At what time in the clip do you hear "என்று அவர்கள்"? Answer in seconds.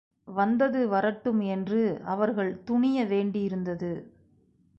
1.39-2.63